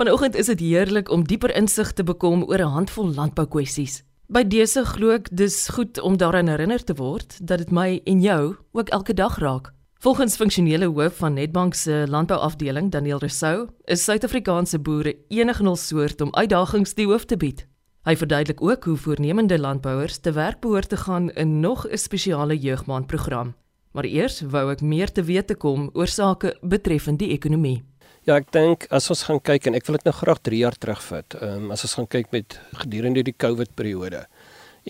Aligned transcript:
Vanoggend 0.00 0.34
is 0.34 0.46
dit 0.46 0.60
heerlik 0.60 1.10
om 1.12 1.26
dieper 1.28 1.52
insig 1.56 1.90
te 1.92 2.02
bekom 2.02 2.42
oor 2.48 2.58
'n 2.58 2.72
handvol 2.72 3.12
landboukwessies. 3.14 4.02
By 4.28 4.42
dese 4.48 4.84
glo 4.84 5.10
ek 5.10 5.28
dis 5.36 5.68
goed 5.68 6.00
om 6.00 6.16
daaraan 6.16 6.48
herinner 6.48 6.84
te 6.84 6.94
word 6.94 7.36
dat 7.46 7.58
dit 7.58 7.70
my 7.70 8.00
en 8.04 8.20
jou 8.20 8.56
ook 8.72 8.88
elke 8.88 9.14
dag 9.14 9.38
raak. 9.38 9.72
Volgens 9.98 10.36
funksionele 10.36 10.86
hoof 10.86 11.16
van 11.16 11.34
Nedbank 11.34 11.74
se 11.74 12.06
landbouafdeling, 12.08 12.90
Daniel 12.90 13.18
Rousseau, 13.18 13.68
is 13.84 14.04
Suid-Afrikaanse 14.04 14.78
boere 14.78 15.16
enig 15.28 15.60
nul 15.60 15.76
soort 15.76 16.20
om 16.20 16.34
uitdagings 16.34 16.94
die 16.94 17.06
hoof 17.06 17.24
te 17.24 17.36
bied. 17.36 17.66
Hy 18.02 18.16
verduidelik 18.16 18.62
ook 18.62 18.84
hoe 18.84 18.96
voornemende 18.96 19.58
landbouers 19.58 20.18
te 20.18 20.32
werk 20.32 20.60
behoort 20.60 20.88
te 20.88 20.96
gaan 20.96 21.30
in 21.30 21.60
nog 21.60 21.86
'n 21.86 21.96
spesiale 21.96 22.58
jeugmaandprogram. 22.58 23.54
Maar 23.92 24.04
eers 24.04 24.40
wou 24.40 24.70
ek 24.70 24.80
meer 24.80 25.12
te 25.12 25.22
weet 25.22 25.46
te 25.46 25.54
kom 25.54 25.90
oor 25.92 26.06
sake 26.06 26.56
betreffend 26.62 27.18
die 27.18 27.30
ekonomie. 27.30 27.89
Ja, 28.30 28.36
ek 28.38 28.52
dink 28.54 28.84
as 28.94 29.08
ons 29.10 29.24
gaan 29.26 29.40
kyk 29.42 29.64
en 29.66 29.74
ek 29.74 29.88
wil 29.88 29.96
dit 29.96 30.04
nou 30.06 30.12
graag 30.14 30.38
3 30.46 30.58
jaar 30.60 30.76
terugvat. 30.78 31.34
Ehm 31.34 31.64
um, 31.64 31.70
as 31.74 31.82
ons 31.82 31.96
gaan 31.98 32.06
kyk 32.06 32.28
met 32.30 32.54
gedurende 32.78 33.24
die 33.26 33.34
COVID 33.34 33.72
periode 33.74 34.20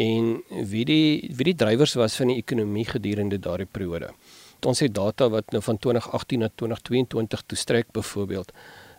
en 0.06 0.26
wie 0.72 0.82
die 0.84 1.30
wie 1.38 1.46
die 1.48 1.54
drywers 1.62 1.94
was 1.96 2.18
van 2.20 2.28
die 2.34 2.36
ekonomie 2.42 2.84
gedurende 2.90 3.38
daardie 3.40 3.68
periode. 3.78 4.10
Ons 4.68 4.84
het 4.84 4.92
data 4.92 5.30
wat 5.32 5.56
nou 5.56 5.62
van 5.64 5.80
2018 5.80 6.44
na 6.44 6.50
2022 6.52 7.46
toestrek 7.48 7.88
byvoorbeeld. 7.96 8.52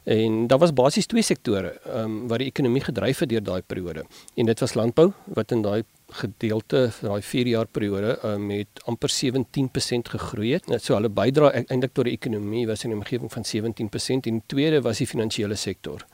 En 0.10 0.48
daar 0.50 0.64
was 0.66 0.74
basies 0.74 1.06
twee 1.06 1.22
sektore 1.22 1.76
ehm 1.86 2.02
um, 2.02 2.28
wat 2.32 2.42
die 2.42 2.50
ekonomie 2.50 2.82
gedryf 2.90 3.22
het 3.22 3.30
deur 3.30 3.46
daai 3.46 3.62
periode. 3.62 4.08
En 4.34 4.50
dit 4.50 4.66
was 4.66 4.74
landbou 4.74 5.12
wat 5.38 5.54
in 5.54 5.62
daai 5.62 5.84
gedeelte 6.14 6.90
vir 6.96 7.10
daai 7.10 7.22
4 7.22 7.48
jaar 7.48 7.68
periode 7.68 8.18
um, 8.28 8.48
met 8.48 8.82
amper 8.86 9.10
17% 9.10 10.12
gegroei 10.14 10.54
het. 10.54 10.70
Net 10.70 10.84
so 10.84 10.96
hulle 10.96 11.10
bydra 11.10 11.52
e-, 11.54 11.66
eintlik 11.68 11.94
tot 11.94 12.10
die 12.10 12.16
ekonomie 12.18 12.66
was 12.68 12.84
in 12.84 12.92
'n 12.92 13.00
omgewing 13.00 13.32
van 13.32 13.44
17% 13.44 14.28
en 14.28 14.40
die 14.40 14.48
tweede 14.48 14.82
was 14.82 14.98
die 14.98 15.08
finansiële 15.08 15.56
sektor. 15.56 16.06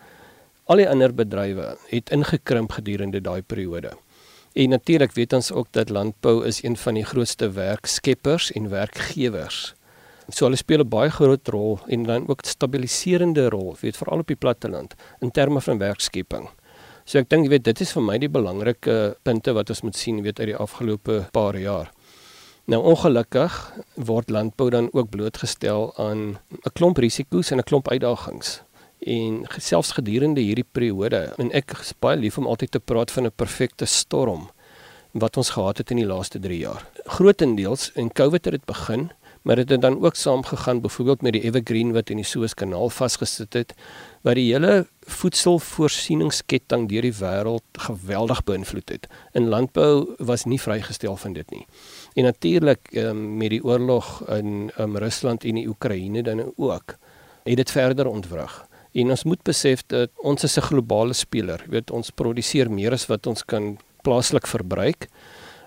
Al 0.65 0.77
die 0.77 0.89
ander 0.89 1.13
bedrywe 1.13 1.77
het 1.89 2.09
ingekrimp 2.09 2.71
gedurende 2.71 3.21
daai 3.21 3.41
periode. 3.41 3.97
En 4.53 4.69
natuurlik 4.69 5.11
weet 5.11 5.33
ons 5.33 5.51
ook 5.51 5.67
dat 5.71 5.89
landbou 5.89 6.45
is 6.45 6.63
een 6.63 6.77
van 6.77 6.93
die 6.93 7.05
grootste 7.05 7.51
werkskeppers 7.51 8.51
en 8.51 8.69
werkgewers 8.69 9.77
So 10.27 10.43
hulle 10.45 10.59
speel 10.59 10.83
'n 10.83 10.89
baie 10.89 11.09
groot 11.09 11.47
rol 11.47 11.79
en 11.87 12.03
dan 12.03 12.27
ook 12.27 12.41
'n 12.41 12.47
stabiliserende 12.47 13.49
rol, 13.49 13.75
weet 13.79 13.97
veral 13.97 14.19
op 14.19 14.27
die 14.27 14.35
platteland 14.35 14.95
in 15.19 15.31
terme 15.31 15.61
van 15.61 15.77
werkskepping. 15.77 16.49
So 17.07 17.21
ek 17.21 17.29
dink 17.31 17.45
jy 17.47 17.53
weet 17.53 17.63
dit 17.63 17.81
is 17.85 17.93
vir 17.95 18.03
my 18.03 18.17
die 18.19 18.27
belangrike 18.27 18.93
punte 19.23 19.53
wat 19.55 19.69
ons 19.71 19.79
moet 19.85 19.95
sien 19.95 20.17
weet 20.25 20.41
uit 20.41 20.49
die 20.49 20.57
afgelope 20.59 21.21
paar 21.31 21.55
jaar. 21.55 21.93
Nou 22.67 22.81
ongelukkig 22.91 23.53
word 24.09 24.33
landbou 24.35 24.67
dan 24.75 24.89
ook 24.91 25.07
blootgestel 25.13 25.93
aan 25.95 26.35
'n 26.51 26.73
klomp 26.75 26.97
risiko's 26.99 27.51
en 27.51 27.59
'n 27.59 27.69
klomp 27.69 27.87
uitdagings. 27.87 28.59
En 28.99 29.47
selfs 29.57 29.95
gedurende 29.95 30.41
hierdie 30.41 30.67
periode 30.67 31.31
en 31.37 31.51
ek 31.51 31.79
is 31.79 31.93
baie 31.93 32.17
lief 32.17 32.37
om 32.37 32.47
altyd 32.47 32.71
te 32.71 32.79
praat 32.79 33.11
van 33.11 33.23
'n 33.25 33.31
perfekte 33.31 33.85
storm 33.85 34.49
wat 35.13 35.37
ons 35.37 35.55
gehad 35.55 35.77
het 35.77 35.91
in 35.91 35.97
die 35.97 36.11
laaste 36.13 36.39
3 36.39 36.59
jaar. 36.59 36.83
Grootendeels 37.05 37.91
in 37.95 38.11
COVID 38.11 38.45
het 38.45 38.53
dit 38.53 38.65
begin 38.65 39.11
maar 39.47 39.55
dit 39.55 39.69
het 39.69 39.81
dan 39.81 40.03
ook 40.03 40.15
saamgegaan 40.15 40.81
byvoorbeeld 40.81 41.21
met 41.21 41.33
die 41.33 41.41
Evergreen 41.41 41.93
wat 41.95 42.09
in 42.09 42.19
die 42.19 42.25
Suezkanaal 42.25 42.89
vasgesit 42.89 43.53
het 43.53 43.73
wat 44.21 44.35
die 44.35 44.49
hele 44.51 44.87
voedselvoorsieningsketting 45.07 46.89
deur 46.91 47.05
die 47.07 47.13
wêreld 47.15 47.79
geweldig 47.79 48.41
beïnvloed 48.43 48.91
het. 48.91 49.07
In 49.31 49.47
landbou 49.47 50.15
was 50.19 50.43
nie 50.43 50.59
vrygestel 50.59 51.15
van 51.15 51.37
dit 51.37 51.51
nie. 51.55 51.63
En 52.19 52.27
natuurlik 52.27 52.91
um, 52.91 53.37
met 53.37 53.53
die 53.55 53.63
oorlog 53.63 54.09
in 54.35 54.67
um, 54.75 54.97
Rusland 54.99 55.47
en 55.47 55.61
die 55.61 55.67
Oekraïne 55.67 56.23
dan 56.27 56.43
ook 56.55 56.97
het 57.47 57.55
dit 57.55 57.71
verder 57.71 58.07
ontwrig. 58.11 58.65
En 58.91 59.15
ons 59.15 59.23
moet 59.23 59.43
besef 59.47 59.85
dat 59.87 60.11
ons 60.15 60.43
is 60.43 60.57
'n 60.57 60.67
globale 60.67 61.13
speler. 61.13 61.63
Jy 61.65 61.71
weet 61.71 61.91
ons 61.91 62.11
produseer 62.11 62.71
meer 62.71 62.91
as 62.91 63.07
wat 63.07 63.27
ons 63.27 63.45
kan 63.45 63.77
plaaslik 64.01 64.47
verbruik. 64.47 65.07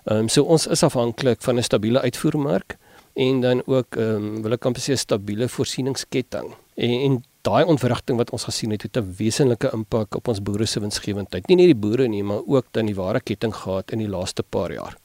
Ehm 0.05 0.17
um, 0.17 0.29
so 0.29 0.43
ons 0.43 0.67
is 0.67 0.83
afhanklik 0.83 1.41
van 1.41 1.57
'n 1.57 1.63
stabiele 1.63 2.01
uitvoermark 2.01 2.77
en 3.13 3.41
dan 3.41 3.61
ook 3.65 3.95
ehm 3.95 4.15
um, 4.15 4.41
wil 4.41 4.53
ek 4.53 4.65
amper 4.65 4.81
sê 4.81 4.93
'n 4.93 4.97
stabiele 4.97 5.47
voorsieningsketting. 5.47 6.53
En, 6.75 6.99
en 7.05 7.23
daai 7.41 7.63
ontwrigting 7.63 8.17
wat 8.17 8.31
ons 8.31 8.43
gesien 8.43 8.71
het, 8.71 8.81
het 8.81 8.97
'n 8.97 9.15
wesenlike 9.17 9.69
impak 9.73 10.15
op 10.15 10.27
ons 10.27 10.41
boere 10.41 10.65
se 10.65 10.79
winsgewendheid. 10.79 11.47
Nie 11.47 11.55
net 11.55 11.65
die 11.65 11.81
boere 11.83 12.07
nie, 12.07 12.23
maar 12.23 12.41
ook 12.45 12.65
dan 12.71 12.85
die 12.85 12.95
ware 12.95 13.19
ketting 13.19 13.55
gehad 13.55 13.91
in 13.91 13.99
die 13.99 14.09
laaste 14.09 14.43
paar 14.43 14.71
jaar. 14.71 14.97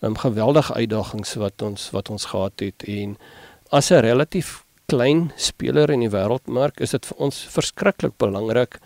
Ehm 0.00 0.10
um, 0.10 0.16
geweldige 0.16 0.74
uitdagings 0.74 1.34
wat 1.34 1.62
ons 1.62 1.90
wat 1.90 2.10
ons 2.10 2.24
gehad 2.24 2.60
het 2.60 2.82
en 2.86 3.16
as 3.70 3.90
'n 3.90 4.00
relatief 4.00 4.64
klein 4.86 5.32
speler 5.36 5.90
in 5.90 6.00
die 6.00 6.10
wêreldmark 6.10 6.80
is 6.80 6.90
dit 6.90 7.06
vir 7.06 7.18
ons 7.18 7.46
verskriklik 7.52 8.14
belangrik 8.16 8.78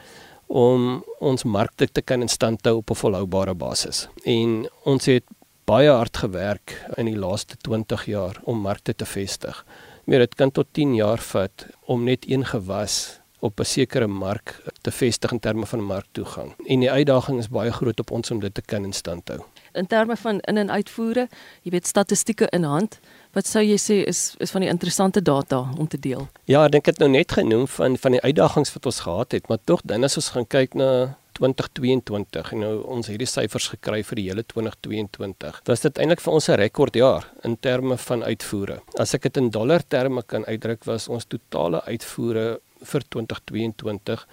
om 0.47 1.05
ons 1.21 1.45
markte 1.45 1.87
te 1.87 2.03
kan 2.03 2.21
in 2.21 2.29
stand 2.29 2.65
hou 2.65 2.77
op 2.77 2.91
'n 2.91 2.95
volhoubare 2.95 3.55
basis. 3.55 4.09
En 4.25 4.69
ons 4.85 5.05
het 5.07 5.25
baie 5.65 5.91
hard 5.91 6.17
gewerk 6.17 6.77
in 6.97 7.07
die 7.07 7.19
laaste 7.19 7.57
20 7.63 8.07
jaar 8.11 8.41
om 8.45 8.63
markte 8.63 8.95
te 8.95 9.07
vestig. 9.07 9.65
Maar 10.05 10.19
dit 10.19 10.35
kan 10.35 10.51
tot 10.51 10.67
10 10.73 10.95
jaar 10.95 11.19
vat 11.19 11.67
om 11.87 12.05
net 12.05 12.25
een 12.29 12.45
gewas 12.45 13.23
op 13.43 13.61
'n 13.61 13.65
sekere 13.65 14.07
mark 14.07 14.63
te 14.81 14.91
vestig 14.91 15.31
in 15.31 15.41
terme 15.41 15.67
van 15.67 15.85
marktoegang. 15.85 16.55
En 16.67 16.81
die 16.81 16.91
uitdaging 16.91 17.39
is 17.39 17.49
baie 17.49 17.73
groot 17.73 18.01
op 18.01 18.11
ons 18.11 18.31
om 18.31 18.41
dit 18.41 18.55
te 18.55 18.63
kan 18.63 18.85
in 18.85 18.93
stand 18.93 19.29
hou. 19.29 19.41
In 19.73 19.87
terme 19.87 20.17
van 20.17 20.41
in 20.41 20.57
en 20.57 20.71
uitvoere, 20.71 21.29
jy 21.63 21.71
weet 21.71 21.87
statistieke 21.87 22.47
in 22.51 22.63
hand, 22.63 22.99
wat 23.33 23.47
sou 23.47 23.65
jy 23.65 23.77
sê 23.77 24.07
is 24.07 24.35
is 24.39 24.51
van 24.51 24.61
die 24.61 24.71
interessante 24.71 25.23
data 25.23 25.69
om 25.79 25.89
te 25.89 25.99
deel? 25.99 26.29
Ja, 26.45 26.65
ek 26.65 26.73
dink 26.73 26.85
dit 26.85 26.99
nou 26.99 27.11
net 27.11 27.33
genoem 27.33 27.69
van 27.69 27.97
van 27.99 28.11
die 28.11 28.21
uitdagings 28.21 28.73
wat 28.73 28.87
ons 28.87 29.01
gehad 29.01 29.33
het, 29.33 29.49
maar 29.49 29.59
tog 29.65 29.81
dan 29.85 30.05
as 30.05 30.17
ons 30.17 30.29
gaan 30.29 30.47
kyk 30.47 30.75
na 30.75 31.17
2022 31.39 32.53
en 32.53 32.59
nou 32.65 32.73
ons 32.97 33.07
hierdie 33.07 33.29
syfers 33.29 33.69
gekry 33.75 34.03
vir 34.03 34.21
die 34.21 34.27
hele 34.31 34.45
2022. 34.45 35.61
Was 35.69 35.85
dit 35.85 35.99
eintlik 35.99 36.21
vir 36.21 36.33
ons 36.33 36.49
'n 36.49 36.59
rekordjaar 36.61 37.29
in 37.45 37.57
terme 37.57 37.97
van 37.97 38.23
uitvoere. 38.23 38.81
As 38.99 39.15
ek 39.15 39.23
dit 39.23 39.37
in 39.37 39.51
dollar 39.51 39.83
terme 39.89 40.23
kan 40.23 40.45
uitdruk, 40.45 40.85
was 40.85 41.09
ons 41.09 41.25
totale 41.25 41.83
uitvoere 41.87 42.61
vir 42.83 43.03
2022 43.09 44.27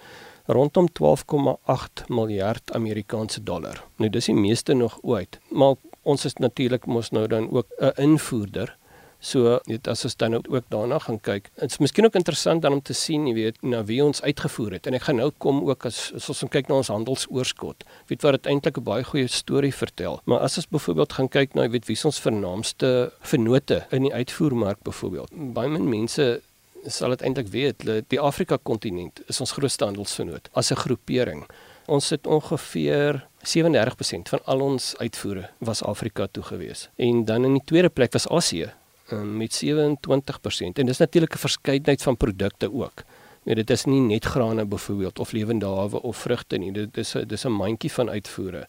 rondom 0.46 0.88
12,8 0.88 2.08
miljard 2.08 2.72
Amerikaanse 2.72 3.42
dollar. 3.42 3.84
Nou 3.96 4.10
dis 4.10 4.26
die 4.26 4.34
meeste 4.34 4.74
nog 4.74 4.98
ooit, 5.02 5.38
maar 5.50 5.74
ons 6.02 6.24
is 6.24 6.34
natuurlik 6.34 6.86
mos 6.86 7.10
nou 7.10 7.26
dan 7.26 7.50
ook 7.50 7.66
'n 7.78 7.92
invoerder 7.96 8.76
So 9.20 9.58
net 9.68 9.88
as 9.88 10.04
ons 10.08 10.16
dan 10.16 10.38
ook 10.38 10.64
daarna 10.72 10.98
gaan 10.98 11.20
kyk. 11.20 11.50
Is 11.60 11.78
miskien 11.78 12.08
ook 12.08 12.16
interessant 12.16 12.62
dan 12.62 12.72
om 12.72 12.82
te 12.82 12.96
sien, 12.96 13.26
jy 13.28 13.34
weet, 13.36 13.62
na 13.62 13.82
wie 13.84 14.00
ons 14.04 14.22
uitgevoer 14.22 14.78
het. 14.78 14.88
En 14.88 14.96
ek 14.96 15.06
gaan 15.08 15.20
nou 15.20 15.28
kom 15.44 15.60
ook 15.68 15.84
as, 15.86 16.08
as 16.16 16.30
ons 16.32 16.44
kyk 16.50 16.70
na 16.70 16.78
ons 16.80 16.88
handelsoorskot. 16.92 17.84
Weet 18.08 18.24
wat 18.24 18.40
dit 18.40 18.50
eintlik 18.52 18.80
'n 18.80 18.84
baie 18.84 19.04
goeie 19.04 19.28
storie 19.28 19.74
vertel. 19.74 20.20
Maar 20.24 20.40
as 20.48 20.56
ons 20.56 20.68
byvoorbeeld 20.68 21.12
gaan 21.12 21.28
kyk 21.28 21.54
na, 21.54 21.62
jy 21.62 21.70
weet, 21.76 21.86
wie 21.86 21.96
is 21.96 22.04
ons 22.04 22.20
vernaamste 22.20 23.12
vennote 23.20 23.84
in 23.90 24.02
die 24.08 24.14
uitvoermark 24.14 24.82
byvoorbeeld. 24.82 25.30
Baie 25.52 25.68
min 25.68 25.88
mense 25.88 26.40
sal 26.86 27.10
dit 27.10 27.22
eintlik 27.22 27.48
weet, 27.52 27.84
die 28.08 28.20
Afrika 28.20 28.56
kontinent 28.56 29.20
is 29.28 29.40
ons 29.40 29.52
grootste 29.52 29.84
handelsvennoot 29.84 30.48
as 30.54 30.72
'n 30.72 30.76
groepering. 30.76 31.44
Ons 31.86 32.06
sit 32.06 32.26
ongeveer 32.26 33.26
37% 33.42 34.28
van 34.28 34.40
al 34.44 34.60
ons 34.60 34.94
uitvoere 34.96 35.50
was 35.58 35.82
Afrika 35.82 36.26
toe 36.30 36.42
gewees. 36.42 36.88
En 36.96 37.24
dan 37.24 37.44
in 37.44 37.52
die 37.52 37.64
tweede 37.64 37.88
plek 37.88 38.12
was 38.12 38.28
Asië 38.28 38.72
um, 39.12 39.36
met 39.36 39.62
27% 39.64 40.72
en 40.72 40.86
dis 40.86 40.98
natuurlik 40.98 41.34
'n 41.34 41.38
verskeidenheid 41.38 42.02
van 42.02 42.16
produkte 42.16 42.72
ook. 42.72 43.02
Ja, 43.42 43.54
dit 43.54 43.70
is 43.70 43.84
nie 43.84 44.00
net 44.00 44.24
grane 44.24 44.64
byvoorbeeld 44.64 45.18
of 45.18 45.32
lewende 45.32 45.66
hawe 45.66 46.02
of 46.02 46.16
vrugte 46.16 46.56
nie. 46.56 46.72
Dit 46.72 46.96
is 46.96 47.14
dis 47.26 47.44
'n 47.44 47.48
mandjie 47.52 47.92
van 47.92 48.10
uitvoere. 48.10 48.66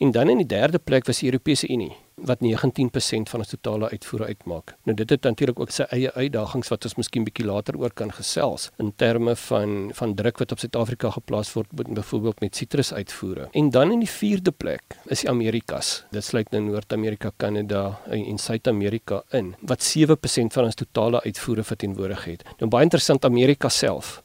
En 0.00 0.10
dan 0.10 0.30
in 0.32 0.38
die 0.40 0.46
derde 0.48 0.78
plek 0.78 1.04
was 1.06 1.18
die 1.20 1.28
Europese 1.28 1.68
Unie 1.68 1.92
wat 2.14 2.40
19% 2.44 3.28
van 3.32 3.42
ons 3.42 3.48
totale 3.48 3.88
uitvoere 3.88 4.24
uitmaak. 4.24 4.74
Nou 4.84 4.94
dit 4.96 5.10
het 5.10 5.22
natuurlik 5.22 5.60
ook 5.60 5.72
sy 5.72 5.84
eie 5.92 6.12
uitdagings 6.12 6.68
wat 6.72 6.84
ons 6.88 6.96
miskien 6.96 7.24
bietjie 7.24 7.44
later 7.44 7.76
oor 7.80 7.92
kan 7.96 8.12
gesels 8.12 8.70
in 8.80 8.92
terme 8.96 9.34
van 9.36 9.90
van 9.96 10.14
druk 10.16 10.40
wat 10.40 10.52
op 10.52 10.62
Suid-Afrika 10.62 11.10
geplaas 11.16 11.52
word 11.52 11.72
byvoorbeeld 11.72 12.40
met 12.40 12.56
sitrusuitvoere. 12.56 13.48
En 13.52 13.70
dan 13.70 13.92
in 13.92 14.04
die 14.04 14.10
vierde 14.10 14.52
plek 14.52 14.96
is 15.04 15.20
die 15.24 15.30
Amerikas. 15.30 16.04
Dit 16.10 16.24
sluit 16.24 16.50
nou 16.50 16.62
Noord-Amerika, 16.62 17.32
Kanada 17.36 18.00
en, 18.08 18.24
en 18.24 18.38
Suid-Amerika 18.38 19.22
in 19.36 19.54
wat 19.60 19.84
7% 19.84 20.56
van 20.56 20.64
ons 20.64 20.80
totale 20.80 21.20
uitvoere 21.22 21.64
verteenwoordig 21.64 22.24
het. 22.24 22.48
Nou 22.58 22.70
baie 22.72 22.88
interessant 22.88 23.24
Amerika 23.24 23.68
self 23.68 24.22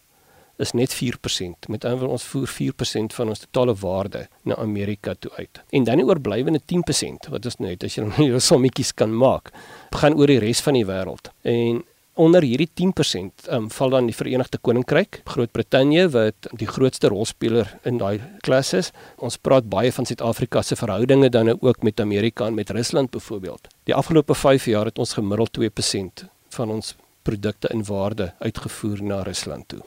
is 0.58 0.72
net 0.72 0.94
4%. 0.96 1.70
Met 1.70 1.86
ander 1.86 2.00
woorde 2.00 2.16
ons 2.18 2.28
voer 2.32 2.48
4% 2.48 3.18
van 3.18 3.32
ons 3.34 3.44
totale 3.48 3.76
waarde 3.82 4.28
na 4.44 4.56
Amerika 4.56 5.16
toe 5.20 5.32
uit. 5.38 5.62
En 5.70 5.84
dan 5.84 6.02
die 6.02 6.06
oorblywende 6.06 6.62
10% 6.74 7.30
wat 7.34 7.46
ons 7.46 7.60
net 7.64 7.84
as 7.84 7.98
jy 7.98 8.06
nou 8.06 8.30
jou 8.34 8.40
sommetjies 8.40 8.94
kan 8.94 9.14
maak, 9.14 9.52
gaan 9.96 10.18
oor 10.20 10.32
die 10.32 10.40
res 10.44 10.64
van 10.66 10.78
die 10.78 10.86
wêreld. 10.88 11.32
En 11.44 11.84
onder 12.16 12.46
hierdie 12.48 12.70
10% 12.80 13.50
um, 13.52 13.68
val 13.72 13.92
dan 13.92 14.08
die 14.08 14.16
Verenigde 14.16 14.58
Koninkryk, 14.64 15.20
Groot-Brittanje 15.28 16.08
wat 16.14 16.48
die 16.56 16.68
grootste 16.68 17.12
rolspeler 17.12 17.74
in 17.84 18.00
daai 18.00 18.22
klas 18.46 18.72
is. 18.78 18.92
Ons 19.20 19.38
praat 19.38 19.68
baie 19.70 19.92
van 19.92 20.08
Suid-Afrika 20.08 20.64
se 20.64 20.80
verhoudinge 20.80 21.30
dan 21.30 21.52
ook 21.52 21.84
met 21.84 22.00
Amerika 22.00 22.48
en 22.48 22.56
met 22.56 22.72
Rusland 22.72 23.12
byvoorbeeld. 23.12 23.68
Die 23.84 23.96
afgelope 23.96 24.36
5 24.36 24.66
jaar 24.72 24.86
het 24.86 25.00
ons 25.00 25.14
gemiddeld 25.20 25.52
2% 25.60 26.30
van 26.56 26.72
ons 26.72 26.96
produkte 27.26 27.68
in 27.74 27.84
waarde 27.84 28.34
uitgevoer 28.40 29.04
na 29.04 29.22
Rusland 29.22 29.68
toe. 29.68 29.84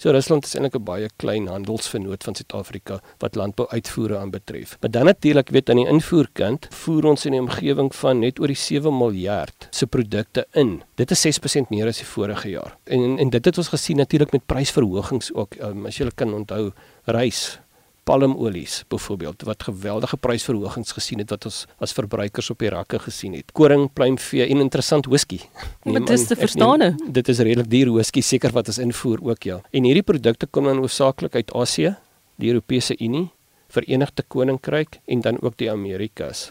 So 0.00 0.08
Rusland 0.16 0.46
is 0.48 0.54
eintlik 0.56 0.78
'n 0.78 0.84
baie 0.84 1.08
klein 1.20 1.46
handelsvernoot 1.46 2.22
van 2.24 2.34
Suid-Afrika 2.34 3.02
wat 3.18 3.34
landbouuitvoere 3.34 4.16
aanbetref. 4.18 4.76
Maar 4.80 4.90
dan 4.90 5.04
natuurlik 5.04 5.48
weet 5.48 5.68
aan 5.68 5.76
die 5.76 5.86
invoerkant 5.86 6.66
voer 6.70 7.04
ons 7.04 7.24
in 7.26 7.32
die 7.32 7.40
omgewing 7.40 7.94
van 7.94 8.18
net 8.18 8.40
oor 8.40 8.46
die 8.46 8.56
7 8.56 8.96
miljard 8.96 9.68
se 9.70 9.86
produkte 9.86 10.46
in. 10.52 10.82
Dit 10.94 11.10
is 11.10 11.20
6% 11.20 11.68
meer 11.68 11.86
as 11.86 11.98
die 11.98 12.06
vorige 12.06 12.48
jaar. 12.48 12.78
En 12.84 13.18
en 13.18 13.30
dit 13.30 13.44
het 13.44 13.58
ons 13.58 13.68
gesien 13.68 13.96
natuurlik 13.96 14.32
met 14.32 14.46
prysverhogings 14.46 15.34
ook. 15.34 15.54
Um, 15.60 15.86
as 15.86 15.98
jy 15.98 16.08
kan 16.14 16.34
onthou, 16.34 16.72
rys 17.04 17.60
palmolies 18.04 18.84
byvoorbeeld 18.88 19.42
wat 19.48 19.62
geweldige 19.62 20.16
prysverhogings 20.16 20.92
gesien 20.92 21.18
het 21.22 21.30
wat 21.30 21.44
ons 21.50 21.64
as 21.78 21.94
verbruikers 21.96 22.50
op 22.50 22.58
die 22.58 22.70
rakke 22.72 22.98
gesien 22.98 23.34
het. 23.38 23.52
Koring, 23.52 23.88
pluimvee 23.92 24.46
en 24.46 24.62
interessant 24.64 25.06
whisky. 25.06 25.40
Wat 25.84 26.10
is 26.10 26.26
te 26.26 26.36
verstaan? 26.36 26.96
Dit 27.06 27.28
is 27.28 27.38
redelik 27.38 27.70
duur 27.70 27.92
whisky 27.98 28.20
seker 28.20 28.54
wat 28.56 28.72
ons 28.72 28.78
invoer 28.78 29.22
ook 29.32 29.42
ja. 29.48 29.60
En 29.70 29.84
hierdie 29.84 30.06
produkte 30.06 30.46
kom 30.46 30.70
dan 30.70 30.82
hoofsaaklik 30.82 31.34
uit 31.34 31.52
Asië, 31.52 31.94
die 32.40 32.52
Europese 32.52 32.96
Unie, 32.98 33.28
Verenigde 33.70 34.24
Koninkryk 34.26 34.98
en 35.06 35.20
dan 35.20 35.40
ook 35.40 35.56
die 35.56 35.70
Amerikas. 35.70 36.50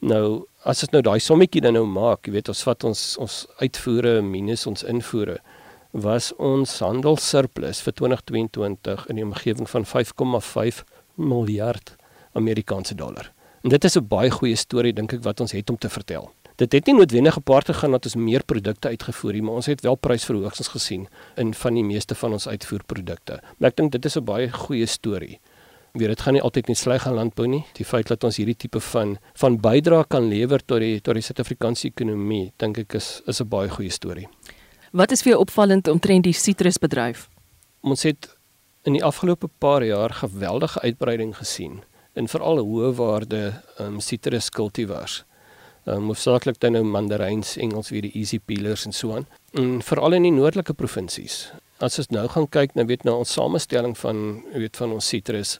Nou, 0.00 0.46
as 0.62 0.84
ons 0.84 0.92
nou 0.94 1.02
daai 1.02 1.18
sommetjie 1.20 1.62
dan 1.64 1.74
nou 1.74 1.84
maak, 1.90 2.26
jy 2.26 2.36
weet 2.38 2.50
ons 2.52 2.62
vat 2.66 2.84
ons 2.86 3.00
ons 3.18 3.38
uitvoere 3.58 4.20
minus 4.22 4.66
ons 4.70 4.84
invoere 4.86 5.40
was 5.90 6.32
ons 6.36 6.78
handelssurplus 6.84 7.80
vir 7.80 7.92
2022 7.92 9.06
in 9.08 9.16
die 9.16 9.24
omgewing 9.24 9.68
van 9.68 9.84
5,5 9.84 10.84
miljard 11.16 11.96
Amerikaanse 12.32 12.94
dollar. 12.94 13.32
En 13.62 13.70
dit 13.70 13.84
is 13.84 13.96
'n 13.96 14.06
baie 14.06 14.30
goeie 14.30 14.56
storie 14.56 14.92
dink 14.92 15.12
ek 15.12 15.22
wat 15.22 15.40
ons 15.40 15.52
het 15.52 15.70
om 15.70 15.78
te 15.78 15.88
vertel. 15.88 16.30
Dit 16.56 16.72
het 16.72 16.86
nie 16.86 16.94
noodwendig 16.94 17.34
gepaard 17.34 17.66
gegaan 17.66 17.90
dat 17.90 18.04
ons 18.04 18.14
meer 18.14 18.44
produkte 18.44 18.88
uitgevoer 18.88 19.34
het, 19.34 19.42
maar 19.42 19.54
ons 19.54 19.66
het 19.66 19.80
wel 19.80 19.94
prysverhogings 19.94 20.68
gesien 20.68 21.06
in 21.36 21.54
van 21.54 21.74
die 21.74 21.84
meeste 21.84 22.14
van 22.14 22.32
ons 22.32 22.48
uitvoerprodukte. 22.48 23.40
Maar 23.58 23.70
ek 23.70 23.76
dink 23.76 23.92
dit 23.92 24.04
is 24.04 24.16
'n 24.16 24.24
baie 24.24 24.50
goeie 24.52 24.86
storie. 24.86 25.38
Weer 25.92 26.08
dit 26.08 26.20
gaan 26.20 26.32
nie 26.32 26.42
altyd 26.42 26.68
net 26.68 26.76
sleg 26.76 27.06
aan 27.06 27.14
landbou 27.14 27.46
nie. 27.46 27.64
Die 27.74 27.84
feit 27.84 28.06
dat 28.06 28.24
ons 28.24 28.36
hierdie 28.36 28.56
tipe 28.56 28.80
van 28.80 29.18
van 29.34 29.60
bydrae 29.60 30.04
kan 30.08 30.28
lewer 30.28 30.64
tot 30.64 30.78
die 30.78 31.00
tot 31.00 31.14
die 31.14 31.22
Suid-Afrikaanse 31.22 31.86
ekonomie, 31.88 32.52
dink 32.56 32.78
ek 32.78 32.94
is 32.94 33.22
is 33.26 33.40
'n 33.40 33.48
baie 33.48 33.68
goeie 33.68 33.90
storie. 33.90 34.28
Wat 34.90 35.12
is 35.12 35.20
vir 35.20 35.34
jou 35.34 35.40
opvallend 35.44 35.88
omtrent 35.88 36.24
die 36.24 36.32
sitrusbedryf? 36.32 37.26
Ons 37.84 38.06
het 38.08 38.30
in 38.88 38.94
die 38.96 39.04
afgelope 39.04 39.50
paar 39.60 39.84
jaar 39.84 40.14
geweldige 40.16 40.80
uitbreiding 40.80 41.34
gesien 41.36 41.82
in 42.16 42.28
veral 42.28 42.62
hoë 42.64 42.94
waarde 42.96 43.40
um 43.78 44.00
citrus 44.00 44.48
cultivars. 44.50 45.24
Um 45.84 46.08
hoofsaaklik 46.08 46.56
dan 46.60 46.72
nou 46.72 46.82
mandaryns, 46.88 47.56
Engels 47.60 47.92
wie 47.92 48.02
die 48.08 48.14
easy 48.16 48.40
peelers 48.40 48.86
en 48.88 48.96
so 48.96 49.12
aan. 49.14 49.28
En 49.52 49.82
veral 49.84 50.16
in 50.16 50.24
die 50.24 50.32
noordelike 50.32 50.72
provinsies. 50.72 51.52
As 51.84 52.00
ons 52.00 52.08
nou 52.08 52.24
gaan 52.28 52.48
kyk 52.48 52.74
na 52.74 52.86
weet 52.88 53.04
na 53.04 53.12
ons 53.12 53.32
samestelling 53.32 53.94
van 53.98 54.42
weet 54.56 54.76
van 54.76 54.96
ons 54.96 55.08
citrus 55.08 55.58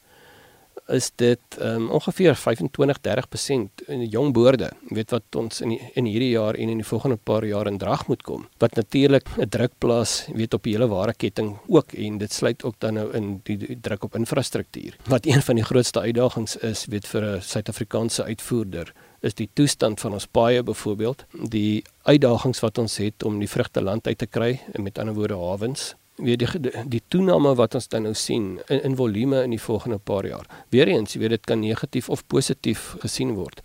is 0.88 1.11
dit 1.20 1.58
um, 1.61 1.90
ongeveer 1.90 2.37
25-30% 2.37 3.85
in 3.87 4.05
jong 4.08 4.32
boorde, 4.32 4.70
weet 4.88 5.11
wat 5.11 5.37
ons 5.37 5.61
in 5.64 5.75
die, 5.75 5.81
in 6.00 6.08
hierdie 6.08 6.31
jaar 6.31 6.56
en 6.56 6.73
in 6.73 6.81
die 6.81 6.87
volgende 6.87 7.19
paar 7.31 7.44
jaar 7.44 7.69
in 7.69 7.79
drag 7.79 8.06
moet 8.08 8.23
kom. 8.23 8.46
Wat 8.58 8.75
natuurlik 8.75 9.29
'n 9.37 9.49
druk 9.49 9.73
plaas, 9.79 10.29
weet 10.32 10.55
op 10.55 10.62
die 10.62 10.73
hele 10.73 10.88
waardeketting 10.88 11.58
ook 11.69 11.93
en 11.93 12.19
dit 12.19 12.32
sluit 12.32 12.64
ook 12.64 12.75
dan 12.79 12.94
nou 12.94 13.12
in 13.12 13.40
die, 13.44 13.56
die 13.56 13.81
druk 13.81 14.05
op 14.05 14.14
infrastruktuur. 14.14 14.96
Wat 15.06 15.26
een 15.26 15.43
van 15.43 15.55
die 15.55 15.64
grootste 15.64 16.00
uitdagings 16.00 16.56
is, 16.56 16.87
weet 16.87 17.06
vir 17.06 17.23
'n 17.23 17.43
Suid-Afrikaanse 17.43 18.25
uitvoerder 18.25 18.93
is 19.20 19.34
die 19.34 19.49
toestand 19.52 20.00
van 20.00 20.12
ons 20.12 20.26
paaie 20.26 20.62
byvoorbeeld, 20.62 21.25
die 21.50 21.84
uitdagings 22.02 22.61
wat 22.61 22.79
ons 22.79 22.96
het 22.96 23.25
om 23.26 23.38
die 23.38 23.49
vrugte 23.49 23.82
land 23.82 24.06
uit 24.06 24.19
te 24.19 24.26
kry, 24.26 24.61
met 24.79 24.99
ander 24.99 25.14
woorde 25.14 25.34
hawens, 25.34 25.94
weet 26.19 26.38
die 26.38 26.70
die 26.88 27.03
toename 27.09 27.55
wat 27.59 27.75
ons 27.79 27.88
dan 27.88 28.06
nou 28.09 28.15
sien 28.15 28.59
in 28.69 28.82
in 28.82 28.97
volume 28.97 29.43
in 29.43 29.55
die 29.55 29.62
volgende 29.62 29.99
paar 29.99 30.26
jaar. 30.26 30.47
Weereens, 30.75 31.15
jy 31.15 31.20
weet 31.20 31.37
dit 31.37 31.47
kan 31.47 31.61
negatief 31.61 32.09
of 32.09 32.26
positief 32.26 32.94
gesien 33.05 33.35
word. 33.38 33.62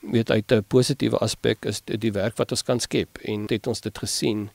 Weet 0.00 0.30
uit 0.30 0.52
'n 0.52 0.64
positiewe 0.68 1.18
aspek 1.18 1.64
is 1.64 1.80
dit 1.80 2.00
die 2.00 2.12
werk 2.12 2.36
wat 2.36 2.50
ons 2.50 2.62
kan 2.62 2.80
skep 2.80 3.18
en 3.22 3.46
het 3.48 3.66
ons 3.66 3.80
dit 3.80 3.98
gesien 3.98 4.50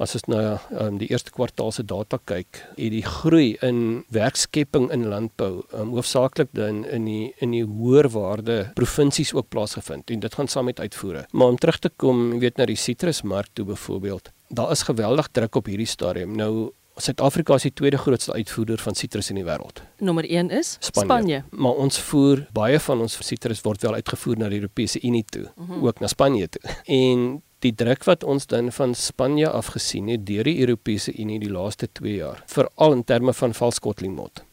as 0.00 0.14
ons 0.16 0.26
nou 0.32 0.58
um, 0.80 0.96
die 1.00 1.10
eerste 1.12 1.30
kwartaal 1.34 1.72
se 1.72 1.84
data 1.84 2.18
kyk, 2.24 2.62
het 2.78 2.92
die 2.94 3.04
groei 3.04 3.56
in 3.66 4.04
werkskepping 4.08 4.88
in 4.94 5.08
landbou 5.12 5.62
um, 5.76 5.92
hoofsaaklik 5.92 6.48
dan 6.56 6.86
in 6.88 7.04
die 7.04 7.34
in 7.44 7.50
die 7.50 7.64
hoër 7.64 8.08
waarde 8.08 8.58
provinsies 8.74 9.34
ook 9.36 9.50
plaasgevind 9.52 10.10
en 10.10 10.20
dit 10.20 10.34
gaan 10.34 10.48
saam 10.48 10.64
met 10.64 10.80
uitvoere. 10.80 11.26
Maar 11.32 11.54
om 11.54 11.58
terug 11.60 11.78
te 11.78 11.92
kom, 11.96 12.38
weet 12.40 12.56
na 12.56 12.64
die 12.64 12.80
sitrusmark 12.80 13.52
toe 13.52 13.64
byvoorbeeld 13.64 14.32
daar 14.50 14.70
is 14.70 14.82
geweldig 14.82 15.28
druk 15.30 15.54
op 15.54 15.66
hierdie 15.70 15.86
stadium. 15.86 16.36
Nou 16.36 16.70
Suid-Afrika 17.00 17.54
is 17.56 17.64
die 17.64 17.72
tweede 17.72 17.96
grootste 17.96 18.32
uitvoerder 18.32 18.80
van 18.82 18.96
sitrus 18.98 19.30
in 19.32 19.38
die 19.40 19.44
wêreld. 19.46 19.80
Nommer 20.04 20.26
1 20.26 20.50
is 20.52 20.74
Spanje. 20.80 21.06
Spanje. 21.06 21.38
Maar 21.50 21.78
ons 21.84 22.00
voer 22.10 22.42
baie 22.52 22.80
van 22.82 23.00
ons 23.00 23.14
sitrus 23.24 23.62
word 23.64 23.86
wel 23.86 23.96
uitgevoer 24.00 24.42
na 24.42 24.50
die 24.52 24.60
Europese 24.60 25.00
Unie 25.06 25.24
toe, 25.24 25.46
mm 25.54 25.66
-hmm. 25.66 25.86
ook 25.86 26.00
na 26.00 26.10
Spanje 26.12 26.48
toe. 26.48 26.60
En 26.84 27.42
die 27.58 27.74
druk 27.74 28.04
wat 28.04 28.24
ons 28.24 28.46
dan 28.46 28.72
van 28.72 28.94
Spanje 28.94 29.50
af 29.50 29.66
gesien 29.66 30.08
het 30.08 30.26
deur 30.26 30.44
die 30.44 30.60
Europese 30.60 31.12
Unie 31.16 31.38
die 31.38 31.50
laaste 31.50 31.88
2 31.92 32.14
jaar, 32.14 32.42
veral 32.46 32.92
in 32.92 33.04
terme 33.04 33.32
van 33.32 33.54
valskotlimot. 33.54 34.44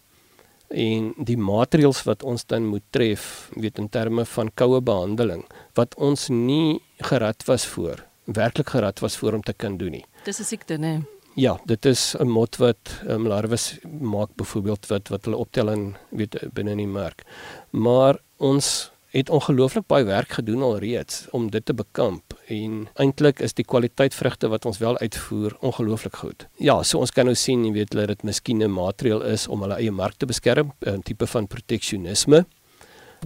En 0.67 1.13
die 1.17 1.37
maatreëls 1.37 2.03
wat 2.03 2.23
ons 2.23 2.45
dan 2.45 2.65
moet 2.65 2.83
tref, 2.89 3.49
weet 3.55 3.77
in 3.77 3.89
terme 3.89 4.25
van 4.25 4.51
koue 4.53 4.81
behandeling 4.81 5.45
wat 5.73 5.95
ons 5.95 6.27
nie 6.27 6.81
gerad 6.97 7.43
was 7.45 7.65
voor 7.65 8.06
werklik 8.33 8.69
gerad 8.69 8.99
was 8.99 9.17
voor 9.17 9.33
om 9.33 9.41
te 9.41 9.53
kan 9.53 9.77
doen 9.77 9.91
nie. 9.91 10.05
Dis 10.23 10.39
'n 10.39 10.43
siekte, 10.43 10.73
né? 10.73 10.79
Nee. 10.79 11.01
Ja, 11.37 11.59
dit 11.65 11.85
is 11.85 12.15
'n 12.19 12.27
mot 12.27 12.55
wat 12.55 13.01
um, 13.07 13.27
larwes 13.27 13.77
maak 14.01 14.29
byvoorbeeld 14.35 14.87
wat 14.87 15.07
wat 15.07 15.25
hulle 15.25 15.37
optel 15.37 15.69
in 15.69 15.95
weet 16.09 16.53
binne 16.53 16.71
in 16.71 16.77
die 16.77 16.87
mark. 16.87 17.23
Maar 17.69 18.17
ons 18.37 18.91
het 19.07 19.29
ongelooflik 19.29 19.85
baie 19.87 20.03
werk 20.03 20.31
gedoen 20.31 20.61
alreeds 20.61 21.27
om 21.31 21.49
dit 21.51 21.65
te 21.65 21.73
bekamp 21.73 22.33
en 22.47 22.87
eintlik 22.93 23.39
is 23.39 23.53
die 23.53 23.65
kwaliteit 23.65 24.15
vrugte 24.15 24.47
wat 24.47 24.65
ons 24.65 24.77
wel 24.77 24.97
uitvoer 24.97 25.55
ongelooflik 25.59 26.15
goed. 26.15 26.47
Ja, 26.55 26.83
so 26.83 26.99
ons 26.99 27.11
kan 27.11 27.25
nou 27.25 27.35
sien, 27.35 27.65
jy 27.65 27.71
weet, 27.71 27.95
dat 27.95 28.07
dit 28.07 28.23
miskien 28.23 28.63
'n 28.63 28.71
maatreel 28.71 29.21
is 29.21 29.47
om 29.47 29.61
hulle 29.61 29.75
eie 29.75 29.91
mark 29.91 30.17
te 30.17 30.25
beskerm, 30.25 30.73
'n 30.85 31.01
tipe 31.01 31.27
van 31.27 31.47
proteksionisme 31.47 32.45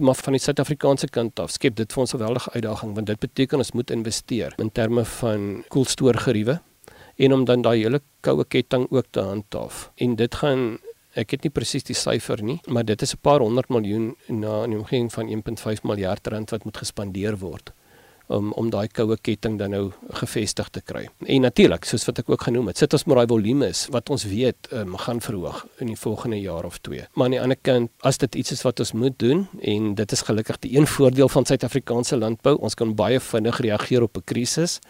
maar 0.00 0.14
van 0.14 0.32
die 0.32 0.40
Suid-Afrikaanse 0.40 1.08
kant 1.08 1.40
af 1.40 1.50
skep 1.50 1.76
dit 1.76 1.92
vir 1.92 2.00
ons 2.00 2.14
'n 2.14 2.18
geweldige 2.18 2.50
uitdaging 2.52 2.94
want 2.94 3.06
dit 3.06 3.18
beteken 3.18 3.58
ons 3.58 3.72
moet 3.72 3.90
investeer 3.90 4.54
in 4.58 4.72
terme 4.72 5.04
van 5.04 5.64
koelstoorgeriewe 5.68 6.60
en 7.16 7.32
om 7.32 7.44
dan 7.44 7.62
daai 7.62 7.82
hele 7.82 8.00
koue 8.20 8.44
ketting 8.44 8.86
ook 8.90 9.06
te 9.10 9.20
handhaaf. 9.20 9.90
En 9.96 10.16
dit 10.16 10.34
gaan 10.34 10.78
ek 11.14 11.30
het 11.30 11.42
nie 11.42 11.50
presies 11.50 11.84
die 11.84 11.94
syfer 11.94 12.42
nie, 12.42 12.60
maar 12.66 12.84
dit 12.84 13.02
is 13.02 13.14
'n 13.14 13.20
paar 13.20 13.40
honderd 13.40 13.68
miljoen 13.68 14.16
na 14.28 14.66
'n 14.66 14.74
omgewing 14.74 15.12
van 15.12 15.28
1.5 15.28 15.82
miljard 15.82 16.26
rand 16.26 16.50
wat 16.50 16.64
moet 16.64 16.76
gespandeer 16.76 17.38
word 17.38 17.72
om 18.26 18.52
om 18.52 18.70
daai 18.70 18.88
koue 18.88 19.16
ketting 19.16 19.58
dan 19.58 19.70
nou 19.70 19.92
gevestig 20.20 20.68
te 20.68 20.80
kry. 20.80 21.08
En 21.26 21.40
natuurlik, 21.40 21.84
soos 21.84 22.04
wat 22.06 22.18
ek 22.22 22.30
ook 22.30 22.42
genoem 22.48 22.70
het, 22.70 22.78
sit 22.78 22.92
ons 22.92 23.04
met 23.04 23.16
daai 23.16 23.26
volume 23.26 23.68
is 23.68 23.86
wat 23.92 24.10
ons 24.10 24.24
weet 24.24 24.68
um, 24.72 24.96
gaan 24.96 25.20
verhoog 25.20 25.64
in 25.78 25.92
die 25.92 25.98
volgende 25.98 26.40
jaar 26.40 26.64
of 26.64 26.78
twee. 26.78 27.06
Maar 27.14 27.24
aan 27.24 27.36
die 27.36 27.40
ander 27.42 27.60
kant, 27.62 27.90
as 28.00 28.18
dit 28.18 28.34
iets 28.34 28.52
is 28.52 28.62
wat 28.62 28.80
ons 28.80 28.92
moet 28.92 29.18
doen 29.18 29.46
en 29.60 29.94
dit 29.94 30.12
is 30.12 30.22
gelukkig 30.28 30.58
die 30.58 30.76
een 30.76 30.86
voordeel 30.86 31.28
van 31.28 31.46
Suid-Afrikaanse 31.48 32.16
landbou, 32.16 32.56
ons 32.58 32.74
kan 32.74 32.94
baie 32.94 33.20
vinnig 33.20 33.60
reageer 33.60 34.02
op 34.02 34.16
'n 34.16 34.24
krisis 34.24 34.80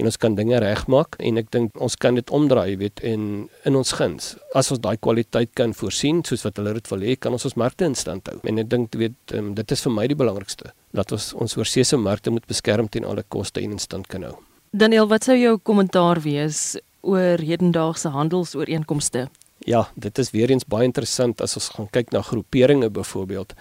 en 0.00 0.08
ons 0.08 0.18
kan 0.20 0.34
dinge 0.36 0.58
regmaak 0.62 1.18
en 1.20 1.40
ek 1.40 1.50
dink 1.54 1.80
ons 1.80 1.96
kan 2.00 2.16
dit 2.16 2.32
omdraai, 2.34 2.76
weet, 2.80 3.02
en 3.06 3.24
in 3.68 3.78
ons 3.78 3.94
guns. 3.98 4.34
As 4.56 4.70
ons 4.72 4.80
daai 4.82 4.96
kwaliteit 4.96 5.52
kan 5.58 5.74
voorsien 5.76 6.22
soos 6.26 6.44
wat 6.46 6.60
hulle 6.60 6.74
dit 6.78 6.92
wil 6.92 7.04
hê, 7.06 7.16
kan 7.20 7.36
ons 7.36 7.44
ons 7.48 7.58
markte 7.60 7.86
in 7.88 7.96
stand 7.98 8.28
hou. 8.32 8.38
En 8.48 8.62
ek 8.62 8.70
dink 8.72 8.96
weet, 8.98 9.18
um, 9.36 9.52
dit 9.58 9.76
is 9.76 9.84
vir 9.86 9.94
my 9.96 10.06
die 10.10 10.18
belangrikste 10.18 10.72
dat 10.96 11.12
ons 11.14 11.30
ons 11.38 11.56
oorsese 11.60 11.98
markte 12.00 12.32
moet 12.34 12.46
beskerm 12.50 12.88
teen 12.90 13.06
alle 13.06 13.22
koste 13.28 13.62
en 13.62 13.76
in 13.76 13.82
stand 13.82 14.08
kan 14.10 14.24
hou. 14.26 14.36
Daniel, 14.72 15.08
wat 15.10 15.26
sou 15.26 15.36
jou 15.36 15.56
kommentaar 15.66 16.22
wees 16.24 16.78
oor 17.02 17.42
hedendaagse 17.42 18.10
handelsooreenkomste? 18.14 19.28
Ja, 19.68 19.84
dit 19.94 20.18
is 20.18 20.30
weer 20.32 20.50
eens 20.50 20.64
baie 20.64 20.86
interessant 20.88 21.42
as 21.44 21.56
ons 21.58 21.68
gaan 21.74 21.88
kyk 21.92 22.14
na 22.14 22.22
groeperinge 22.24 22.88
byvoorbeeld. 22.90 23.52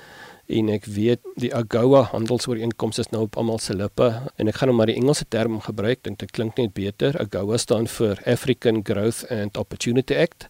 En 0.49 0.69
ek 0.73 0.87
weet 0.89 1.21
die 1.37 1.51
AGOA 1.53 2.07
handelsooreenkomste 2.09 3.03
is 3.05 3.11
nou 3.13 3.27
op 3.27 3.37
almal 3.37 3.59
se 3.61 3.75
lippe 3.77 4.07
en 4.41 4.49
ek 4.49 4.57
gaan 4.57 4.71
nou 4.71 4.77
maar 4.79 4.89
die 4.89 4.97
Engelse 4.97 5.27
term 5.29 5.59
gebruik, 5.61 6.01
dink 6.07 6.17
dit 6.23 6.31
klink 6.33 6.57
net 6.57 6.73
beter. 6.73 7.13
AGOA 7.21 7.59
staan 7.61 7.85
vir 7.99 8.17
African 8.25 8.81
Growth 8.85 9.27
and 9.29 9.57
Opportunity 9.61 10.17
Act. 10.17 10.47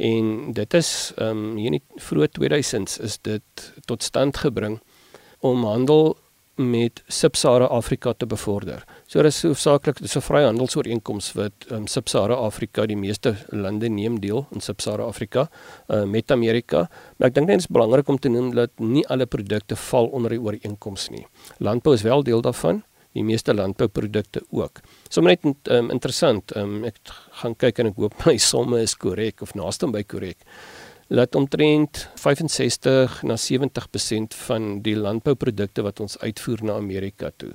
En 0.00 0.52
dit 0.56 0.74
is 0.74 1.12
ehm 1.16 1.42
um, 1.44 1.56
hier 1.60 1.76
in 1.76 1.82
vroeg 2.00 2.32
2000s 2.38 2.96
is 3.04 3.18
dit 3.28 3.66
tot 3.84 4.02
stand 4.02 4.40
gebring 4.40 4.80
om 5.44 5.64
handel 5.64 6.16
met 6.56 7.02
Sub-Sahara 7.06 7.64
Afrika 7.64 8.12
te 8.12 8.26
bevorder. 8.26 8.84
So 9.06 9.22
dis 9.22 9.42
hoofsaaklik 9.42 10.00
dis 10.00 10.16
'n 10.16 10.20
vryhandelsooreenkoms 10.20 11.32
wat 11.32 11.52
um, 11.70 11.86
Sub-Sahara 11.86 12.34
Afrika 12.34 12.86
die 12.86 12.96
meeste 12.96 13.36
lande 13.50 13.88
neem 13.88 14.20
deel 14.20 14.46
in 14.52 14.60
Sub-Sahara 14.60 15.04
Afrika 15.04 15.48
uh, 15.88 16.04
met 16.04 16.30
Amerika. 16.30 16.88
Maar 17.16 17.28
ek 17.28 17.34
dink 17.34 17.46
dit 17.46 17.56
is 17.58 17.66
belangrik 17.66 18.08
om 18.08 18.18
te 18.18 18.28
noem 18.28 18.54
dat 18.54 18.70
nie 18.78 19.06
alle 19.08 19.26
produkte 19.26 19.76
val 19.76 20.06
onder 20.06 20.30
die 20.30 20.40
ooreenkoms 20.40 21.08
nie. 21.08 21.26
Landbou 21.58 21.94
is 21.94 22.02
wel 22.02 22.22
deel 22.22 22.40
daarvan. 22.40 22.82
die 23.16 23.24
meeste 23.24 23.54
landbouprodukte 23.54 24.42
ook. 24.50 24.80
Sommige 25.08 25.48
net 25.48 25.70
um, 25.72 25.90
interessant, 25.94 26.52
um, 26.56 26.82
ek 26.84 26.98
gaan 27.40 27.56
kyk 27.58 27.80
en 27.80 27.92
ek 27.92 28.02
hoop 28.02 28.18
my 28.28 28.36
somme 28.42 28.82
is 28.84 28.96
korrek 29.00 29.42
of 29.46 29.54
naaste 29.58 29.88
by 29.92 30.04
korrek. 30.04 30.44
Laat 31.08 31.34
omtrent 31.34 32.08
65 32.14 33.22
na 33.22 33.36
70% 33.38 34.34
van 34.46 34.80
die 34.82 34.96
landbouprodukte 34.96 35.84
wat 35.86 36.00
ons 36.00 36.18
uitvoer 36.18 36.64
na 36.66 36.74
Amerika 36.80 37.30
toe, 37.36 37.52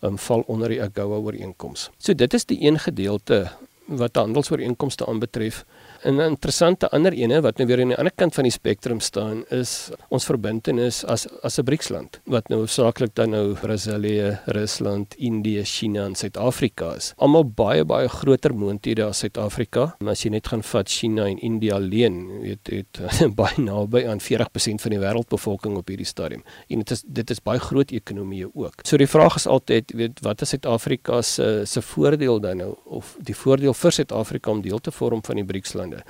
um, 0.00 0.16
val 0.18 0.44
onder 0.48 0.72
die 0.72 0.80
AGOA 0.82 1.18
ooreenkoms. 1.20 1.90
So 1.98 2.14
dit 2.14 2.34
is 2.34 2.48
die 2.48 2.62
een 2.64 2.78
gedeelte 2.80 3.50
wat 3.86 4.16
handelsooreenkomste 4.16 5.06
aanbetref. 5.06 5.64
'n 6.04 6.20
interessante 6.20 6.90
ander 6.90 7.12
ene 7.12 7.40
wat 7.40 7.58
nou 7.58 7.66
weer 7.66 7.80
aan 7.80 7.88
die 7.88 7.96
ander 7.96 8.12
kant 8.14 8.34
van 8.34 8.44
die 8.44 8.52
spektrum 8.52 9.00
staan 9.00 9.44
is 9.50 9.90
ons 10.08 10.24
verbintenis 10.24 11.04
as 11.04 11.26
as 11.42 11.58
'n 11.58 11.64
BRICS-land 11.64 12.20
wat 12.24 12.48
nou 12.48 12.66
saaklik 12.66 13.14
dan 13.14 13.30
nou 13.30 13.54
Brasilië, 13.54 14.38
Rusland, 14.46 15.14
Indië, 15.18 15.64
China 15.64 16.04
en 16.04 16.14
Suid-Afrika 16.14 16.94
is. 16.96 17.12
Almal 17.16 17.44
baie 17.44 17.84
baie 17.84 18.08
groter 18.08 18.54
moonthede 18.54 19.04
as 19.04 19.18
Suid-Afrika. 19.18 19.96
As 20.06 20.24
jy 20.24 20.30
net 20.30 20.48
gaan 20.48 20.62
vat 20.62 20.88
China 20.88 21.26
en 21.26 21.38
Indië 21.38 21.72
alleen, 21.72 22.40
weet 22.42 22.70
het 22.72 23.00
baie 23.40 23.62
naby 23.62 24.04
aan 24.06 24.20
40% 24.20 24.82
van 24.82 24.90
die 24.90 25.00
wêreldbevolking 25.00 25.76
op 25.76 25.88
hierdie 25.88 26.06
stadium. 26.06 26.42
En 26.68 26.78
dit 26.78 26.90
is 26.90 27.02
dit 27.06 27.30
is 27.30 27.42
baie 27.42 27.60
groot 27.60 27.90
ekonomieë 27.90 28.50
ook. 28.54 28.84
So 28.84 28.96
die 28.96 29.08
vraag 29.10 29.36
is 29.36 29.46
altyd, 29.46 29.92
weet 29.96 30.20
wat 30.26 30.42
is 30.42 30.54
Suid-Afrika 30.54 31.22
se 31.22 31.62
se 31.64 31.82
voordeel 31.82 32.40
dan 32.40 32.56
nou 32.56 32.74
of 32.84 33.16
die 33.22 33.36
voordeel 33.36 33.74
vir 33.74 33.92
Suid-Afrika 33.92 34.50
om 34.50 34.62
deel 34.62 34.78
te 34.78 34.90
vorm 34.90 35.22
van 35.24 35.36
die 35.36 35.44
BRICS-lande? 35.44 35.85
Lande. 35.86 36.04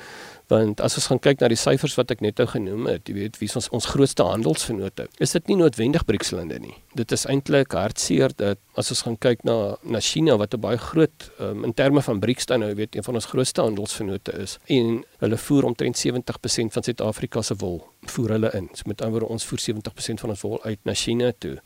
Want 0.49 0.80
as 0.80 0.95
ons 0.95 1.09
gaan 1.11 1.18
kyk 1.18 1.40
na 1.42 1.49
die 1.50 1.59
syfers 1.59 1.97
wat 1.99 2.12
ek 2.14 2.21
net 2.23 2.38
nou 2.38 2.47
genoem 2.47 2.87
het, 2.87 3.09
jy 3.09 3.16
weet 3.16 3.38
wie 3.40 3.49
ons 3.59 3.66
ons 3.75 3.88
grootste 3.90 4.23
handelsvennote, 4.23 5.09
is 5.18 5.35
dit 5.35 5.49
nie 5.50 5.56
noodwendig 5.59 6.04
BRICS 6.06 6.30
lande 6.37 6.61
nie. 6.62 6.76
Dit 6.95 7.12
is 7.12 7.26
eintlik 7.26 7.75
hartseer 7.75 8.35
dat 8.38 8.61
as 8.78 8.92
ons 8.95 9.02
gaan 9.09 9.18
kyk 9.18 9.42
na 9.49 9.76
na 9.83 10.00
China 10.00 10.37
wat 10.38 10.54
'n 10.54 10.61
baie 10.61 10.78
groot 10.78 11.30
um, 11.40 11.64
in 11.64 11.75
terme 11.75 12.02
van 12.02 12.21
BRICS 12.21 12.47
dan 12.47 12.61
nou 12.61 12.75
weet 12.75 12.95
een 12.95 13.02
van 13.02 13.14
ons 13.14 13.26
grootste 13.26 13.62
handelsvennote 13.62 14.33
is 14.38 14.59
en 14.66 15.04
hulle 15.18 15.37
voer 15.37 15.64
omtrent 15.64 15.97
70% 15.97 16.73
van 16.73 16.83
Suid-Afrika 16.83 17.42
se 17.42 17.54
wol 17.54 17.83
voer 18.06 18.30
hulle 18.30 18.50
in. 18.54 18.68
So 18.73 18.83
met 18.87 19.02
ander 19.02 19.18
woorde 19.18 19.33
ons 19.33 19.45
voer 19.45 19.59
70% 19.59 20.21
van 20.21 20.30
ons 20.30 20.40
wol 20.40 20.62
uit 20.62 20.78
na 20.85 20.95
China 20.95 21.33
toe 21.38 21.59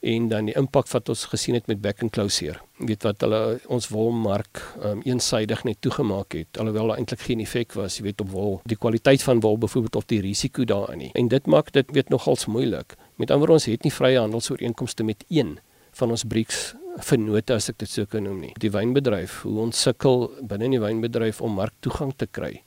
en 0.00 0.28
dan 0.28 0.46
die 0.46 0.54
impak 0.58 0.86
wat 0.92 1.08
ons 1.10 1.24
gesien 1.32 1.56
het 1.58 1.66
met 1.66 1.80
back 1.82 2.02
and 2.02 2.12
close 2.14 2.44
hier. 2.44 2.60
Weet 2.78 3.02
wat 3.02 3.22
hulle 3.24 3.58
ons 3.66 3.88
wolmark 3.90 4.60
um, 4.84 5.00
eensaidig 5.02 5.64
net 5.66 5.80
toegemaak 5.82 6.36
het 6.38 6.58
alhoewel 6.62 6.92
daar 6.92 7.02
eintlik 7.02 7.24
geen 7.26 7.42
effek 7.42 7.74
was, 7.74 7.98
jy 7.98 8.06
weet 8.06 8.22
op 8.22 8.30
wol, 8.30 8.60
die 8.70 8.78
kwaliteit 8.78 9.24
van 9.26 9.42
wol 9.42 9.58
byvoorbeeld 9.58 9.98
of 9.98 10.06
die 10.06 10.20
risiko 10.22 10.64
daarin 10.64 11.02
nie. 11.02 11.10
En 11.18 11.28
dit 11.28 11.46
maak 11.50 11.72
dit 11.74 11.90
weet 11.96 12.12
nogals 12.14 12.46
moeilik. 12.46 12.94
Met 13.16 13.30
ander 13.30 13.48
woorde 13.48 13.58
ons 13.58 13.70
het 13.70 13.86
nie 13.86 13.94
vrye 13.94 14.20
handelsooreenkomste 14.20 15.06
met 15.06 15.24
een 15.28 15.56
van 15.98 16.14
ons 16.14 16.24
BRICS 16.24 16.62
vennote 17.02 17.54
as 17.54 17.68
ek 17.70 17.80
dit 17.82 17.90
sou 17.90 18.06
kan 18.10 18.22
noem 18.26 18.38
nie. 18.42 18.54
Die 18.62 18.70
wynbedryf, 18.70 19.42
hoe 19.46 19.58
ons 19.66 19.82
sukkel 19.82 20.28
binne 20.46 20.68
in 20.68 20.76
die 20.76 20.82
wynbedryf 20.82 21.42
om 21.42 21.58
marktoegang 21.58 22.14
te 22.18 22.26
kry. 22.26 22.62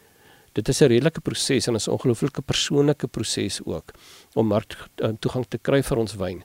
Dit 0.54 0.68
is 0.68 0.82
'n 0.82 0.92
redelike 0.92 1.22
proses 1.22 1.68
en 1.68 1.76
'n 1.76 1.92
ongelooflike 1.92 2.42
persoonlike 2.42 3.08
proses 3.08 3.62
ook 3.66 3.94
om 4.36 4.48
marktoegang 4.48 5.46
te 5.48 5.58
kry 5.58 5.82
vir 5.82 5.98
ons 5.98 6.16
wyn 6.16 6.44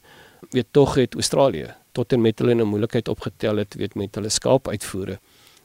weet 0.50 0.66
tog 0.70 0.94
het 0.94 1.14
Australië 1.14 1.74
tot 1.92 2.12
en 2.12 2.20
met 2.20 2.38
hulle 2.38 2.54
'n 2.54 2.68
moeilikheid 2.72 3.08
opgetel 3.08 3.56
het 3.56 3.74
weet 3.74 3.94
met 3.94 4.14
hulle 4.14 4.28
skaap 4.28 4.68
uitvoere 4.68 5.18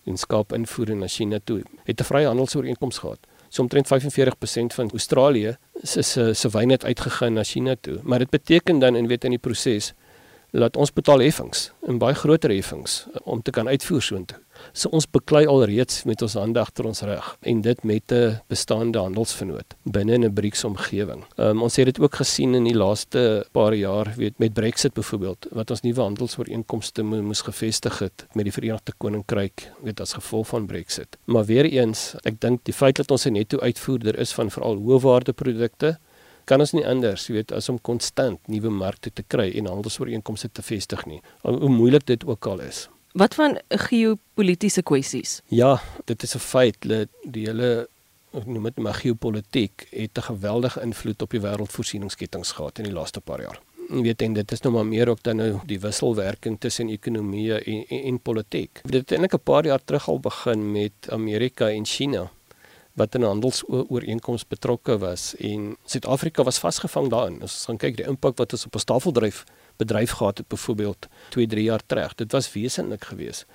en 0.05 0.17
skaap 0.17 0.53
invoere 0.53 0.95
na 0.95 1.07
China 1.07 1.39
toe 1.43 1.61
het 1.83 1.99
'n 1.99 2.03
vryhandelsooreenkoms 2.03 2.97
gehad. 2.97 3.19
So 3.49 3.61
omtrent 3.61 3.87
45% 3.87 4.73
van 4.73 4.89
Australië 4.91 5.57
se 5.83 6.01
se 6.01 6.33
se 6.33 6.49
wyn 6.49 6.69
het 6.69 6.85
uitgegaan 6.85 7.33
na 7.33 7.43
China 7.43 7.75
toe. 7.81 7.99
Maar 8.03 8.19
dit 8.19 8.29
beteken 8.29 8.79
dan 8.79 8.95
en 8.95 9.07
weet 9.07 9.23
in 9.23 9.29
die 9.29 9.39
proses 9.39 9.93
laat 10.51 10.77
ons 10.77 10.91
betaal 10.91 11.23
heffings 11.23 11.69
en 11.87 11.99
baie 12.01 12.15
groter 12.15 12.51
heffings 12.51 13.05
om 13.23 13.41
te 13.41 13.51
kan 13.55 13.67
uitvoer 13.71 14.03
soontoe. 14.03 14.39
So 14.77 14.91
ons 14.93 15.07
beklei 15.09 15.45
alreeds 15.49 16.03
met 16.05 16.21
ons 16.21 16.35
hande 16.37 16.59
agter 16.61 16.85
ons 16.85 17.01
rug 17.07 17.29
en 17.49 17.61
dit 17.65 17.83
met 17.83 18.11
'n 18.11 18.39
bestaande 18.47 18.99
handelsvernoot 18.99 19.75
binne 19.83 20.17
'n 20.17 20.33
BRICS 20.33 20.63
omgewing. 20.63 21.23
Um, 21.37 21.61
ons 21.61 21.75
het 21.75 21.85
dit 21.85 21.99
ook 21.99 22.15
gesien 22.15 22.53
in 22.55 22.63
die 22.63 22.75
laaste 22.75 23.45
paar 23.51 23.73
jaar, 23.73 24.13
weet 24.17 24.37
met 24.39 24.53
Brexit 24.53 24.93
byvoorbeeld, 24.93 25.47
wat 25.51 25.69
ons 25.69 25.81
nuwe 25.81 26.01
handelsooreenkomste 26.01 27.03
mo 27.03 27.21
moes 27.21 27.41
gevestig 27.41 27.99
het 27.99 28.27
met 28.33 28.43
die 28.43 28.53
Verenigde 28.53 28.93
Koninkryk, 28.97 29.71
weet 29.81 29.99
as 29.99 30.13
gevolg 30.13 30.47
van 30.47 30.65
Brexit. 30.65 31.17
Maar 31.25 31.45
weer 31.45 31.65
eens, 31.65 32.15
ek 32.23 32.39
dink 32.39 32.59
die 32.63 32.73
feit 32.73 32.95
dat 32.95 33.11
ons 33.11 33.25
'n 33.25 33.33
netto 33.33 33.59
uitvoerder 33.59 34.19
is 34.19 34.33
van 34.33 34.51
veral 34.51 34.75
hoëwaarde 34.75 35.33
produkte 35.33 35.97
kan 36.51 36.59
ons 36.59 36.73
nie 36.75 36.83
anders 36.87 37.29
weet 37.31 37.53
as 37.55 37.69
om 37.71 37.79
konstant 37.79 38.39
nuwe 38.51 38.71
markte 38.75 39.11
te 39.15 39.23
kry 39.23 39.47
en 39.55 39.69
handelsooreenkomste 39.71 40.49
te 40.51 40.65
vestig 40.65 41.05
nie. 41.07 41.21
Hoe 41.47 41.71
moeilik 41.71 42.05
dit 42.09 42.25
ook 42.27 42.49
al 42.51 42.65
is. 42.65 42.89
Wat 43.15 43.35
van 43.35 43.57
geopolitiese 43.87 44.83
kwessies? 44.87 45.39
Ja, 45.47 45.79
dit 46.05 46.23
is 46.23 46.35
'n 46.35 46.39
feit 46.39 46.77
dat 46.79 47.07
die 47.23 47.47
hele 47.47 47.87
noem 48.31 48.63
dit 48.63 48.77
maar 48.77 48.93
geopolitiek 48.93 49.87
het 49.91 50.17
'n 50.17 50.21
geweldige 50.21 50.81
invloed 50.81 51.21
op 51.21 51.29
die 51.29 51.41
wêreldvoorsieningsketTINGS 51.41 52.51
gehad 52.51 52.77
in 52.77 52.83
die 52.83 52.93
laaste 52.93 53.21
paar 53.21 53.41
jaar. 53.41 53.59
Jy 53.89 54.01
weet 54.01 54.21
en 54.21 54.33
dit 54.33 54.51
is 54.51 54.61
nou 54.61 54.73
maar 54.73 54.85
meer 54.85 55.09
ook 55.09 55.23
dan 55.23 55.35
nou 55.35 55.59
die 55.65 55.79
wisselwerking 55.79 56.59
tussen 56.59 56.89
ekonomie 56.89 57.53
en, 57.53 57.85
en, 57.87 58.03
en 58.03 58.19
politiek. 58.19 58.81
Dit 58.83 59.01
het 59.01 59.11
eintlik 59.11 59.33
'n 59.33 59.43
paar 59.43 59.65
jaar 59.65 59.83
terug 59.85 60.07
al 60.07 60.19
begin 60.19 60.71
met 60.71 60.93
Amerika 61.09 61.69
en 61.69 61.85
China 61.85 62.31
wat 62.93 63.15
in 63.15 63.21
'n 63.21 63.33
handelsooreenkoms 63.33 64.47
betrokke 64.47 64.97
was 64.97 65.35
en 65.35 65.77
Suid-Afrika 65.85 66.43
was 66.43 66.59
vasgevang 66.59 67.09
daarin. 67.09 67.41
As 67.41 67.53
ons 67.53 67.65
gaan 67.65 67.77
kyk 67.77 67.97
die 67.97 68.05
impak 68.05 68.37
wat 68.37 68.51
ons 68.51 68.65
op 68.65 68.75
'n 68.75 68.79
stafeldryf 68.79 69.43
bedryf 69.77 70.11
gehad 70.11 70.37
het 70.37 70.47
byvoorbeeld 70.47 71.07
2, 71.29 71.47
3 71.47 71.63
jaar 71.63 71.81
terug. 71.85 72.15
Dit 72.15 72.31
was 72.31 72.53
wesentlik 72.53 73.03
geweest. 73.03 73.45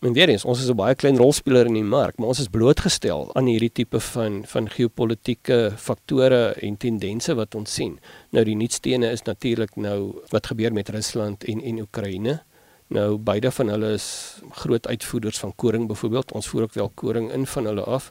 Men 0.00 0.12
weer 0.12 0.28
eens, 0.28 0.44
ons 0.44 0.60
is 0.60 0.68
'n 0.68 0.76
baie 0.76 0.94
klein 0.94 1.16
rolspeler 1.16 1.66
in 1.66 1.74
die 1.74 1.82
mark, 1.82 2.16
maar 2.18 2.28
ons 2.28 2.38
is 2.40 2.48
blootgestel 2.48 3.34
aan 3.34 3.46
hierdie 3.46 3.72
tipe 3.72 4.00
van 4.00 4.44
van 4.46 4.68
geopolitiese 4.68 5.72
faktore 5.76 6.52
en 6.52 6.76
tendense 6.76 7.34
wat 7.34 7.54
ons 7.54 7.74
sien. 7.74 7.98
Nou 8.30 8.44
die 8.44 8.56
nuutstene 8.56 9.10
is 9.10 9.22
natuurlik 9.22 9.76
nou 9.76 10.22
wat 10.28 10.46
gebeur 10.46 10.72
met 10.72 10.88
Rusland 10.88 11.44
en 11.44 11.60
en 11.62 11.80
Oekraïne. 11.80 12.42
Nou 12.86 13.18
beide 13.18 13.50
van 13.50 13.68
hulle 13.68 13.92
is 13.92 14.40
groot 14.50 14.86
uitvoerders 14.86 15.38
van 15.38 15.54
koring 15.54 15.86
byvoorbeeld. 15.88 16.32
Ons 16.32 16.48
voer 16.48 16.62
ook 16.62 16.74
wel 16.74 16.90
koring 16.94 17.32
in 17.32 17.46
van 17.46 17.64
hulle 17.64 17.84
af. 17.84 18.10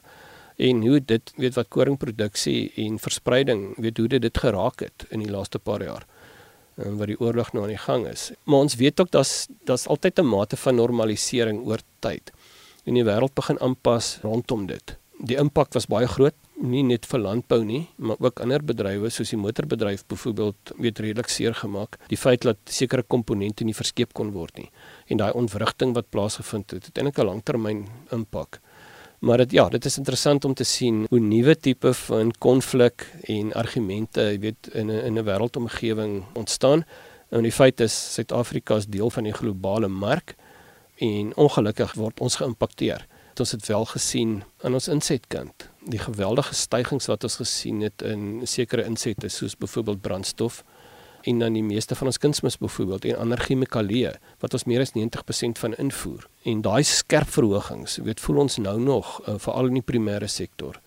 En 0.60 0.82
hoe 0.84 1.00
dit 1.00 1.32
weet 1.40 1.56
wat 1.56 1.70
koringproduksie 1.72 2.72
en 2.84 2.98
verspreiding, 3.00 3.70
weet 3.80 3.96
hoe 3.96 4.08
dit 4.12 4.22
dit 4.22 4.38
geraak 4.38 4.84
het 4.84 5.06
in 5.08 5.24
die 5.24 5.30
laaste 5.32 5.58
paar 5.58 5.82
jaar 5.84 6.04
en 6.80 6.96
wat 7.00 7.10
die 7.10 7.18
oorlog 7.20 7.52
nou 7.52 7.64
aan 7.64 7.74
die 7.74 7.80
gang 7.80 8.06
is. 8.08 8.30
Maar 8.44 8.66
ons 8.66 8.76
weet 8.80 9.00
ook 9.00 9.10
dat 9.12 9.48
daar's 9.68 9.86
altyd 9.86 10.20
'n 10.20 10.26
mate 10.26 10.56
van 10.56 10.74
normalisering 10.74 11.66
oor 11.66 11.80
tyd. 11.98 12.32
En 12.84 12.94
die 12.94 13.04
wêreld 13.04 13.34
begin 13.34 13.60
aanpas 13.60 14.18
rondom 14.22 14.66
dit. 14.66 14.96
Die 15.18 15.36
impak 15.36 15.72
was 15.72 15.86
baie 15.86 16.06
groot, 16.08 16.34
nie 16.54 16.82
net 16.82 17.06
vir 17.06 17.20
landbou 17.20 17.64
nie, 17.64 17.88
maar 17.96 18.16
ook 18.18 18.40
ander 18.40 18.64
bedrywe 18.64 19.10
soos 19.10 19.30
die 19.30 19.38
motorbedryf 19.38 20.04
byvoorbeeld 20.06 20.72
weet 20.76 20.98
redelik 20.98 21.28
seer 21.28 21.54
gemaak. 21.54 21.98
Die 22.08 22.16
feit 22.16 22.42
dat 22.42 22.56
sekere 22.64 23.02
komponente 23.02 23.64
nie 23.64 23.74
verskeep 23.74 24.12
kon 24.12 24.32
word 24.32 24.56
nie 24.56 24.70
en 25.06 25.16
daai 25.16 25.32
ontwrigting 25.32 25.94
wat 25.94 26.10
plaasgevind 26.10 26.70
het, 26.70 26.86
het 26.86 26.98
eintlik 26.98 27.18
'n 27.18 27.26
langtermyn 27.26 27.88
impak. 28.10 28.60
Maar 29.20 29.36
dit 29.36 29.52
ja, 29.52 29.68
dit 29.68 29.84
is 29.84 29.96
interessant 29.96 30.44
om 30.44 30.54
te 30.54 30.64
sien 30.64 31.04
hoe 31.08 31.20
nuwe 31.20 31.56
tipe 31.56 31.92
van 31.94 32.30
konflik 32.38 33.04
en 33.28 33.52
argumente, 33.52 34.22
jy 34.32 34.38
weet, 34.38 34.70
in 34.72 34.86
'n 34.90 35.04
in 35.04 35.18
'n 35.18 35.24
wêreldomgewing 35.24 36.24
ontstaan. 36.32 36.84
En 37.28 37.42
die 37.42 37.52
feit 37.52 37.80
is 37.80 38.14
Suid-Afrika 38.14 38.76
is 38.76 38.86
deel 38.86 39.10
van 39.10 39.24
die 39.24 39.32
globale 39.32 39.88
mark 39.88 40.34
en 40.96 41.36
ongelukkig 41.36 41.94
word 41.94 42.20
ons 42.20 42.36
geïmpakteer. 42.36 43.06
Ons 43.40 43.50
het 43.50 43.66
wel 43.66 43.84
gesien 43.84 44.42
aan 44.60 44.74
ons 44.74 44.88
insetkant 44.88 45.70
die 45.88 45.98
geweldige 45.98 46.54
stygings 46.54 47.06
wat 47.06 47.24
ons 47.24 47.36
gesien 47.40 47.80
het 47.80 48.02
in 48.02 48.40
sekere 48.44 48.84
insette 48.84 49.28
soos 49.28 49.56
byvoorbeeld 49.56 50.00
brandstof 50.00 50.64
en 51.22 51.38
dan 51.38 51.52
die 51.52 51.62
meeste 51.62 51.94
van 51.94 52.06
ons 52.06 52.18
kunsmis 52.18 52.58
byvoorbeeld 52.58 53.04
en 53.04 53.16
ander 53.16 53.40
chemikalieë 53.40 54.12
wat 54.40 54.54
ons 54.56 54.64
meer 54.64 54.80
as 54.80 54.94
90% 54.96 55.60
van 55.62 55.74
invoer. 55.74 56.26
En 56.44 56.62
daai 56.62 56.82
skerp 56.82 57.28
verhogings, 57.28 57.98
weet 58.04 58.20
voel 58.20 58.44
ons 58.46 58.56
nou 58.58 58.80
nog 58.80 59.20
uh, 59.26 59.34
veral 59.38 59.66
in 59.66 59.80
die 59.80 59.86
primêre 59.92 60.28
sektor. 60.28 60.80